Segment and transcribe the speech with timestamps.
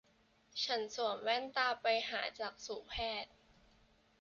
[0.63, 3.33] ฉันสวมแว่นตาไปหาจักษุแพทย์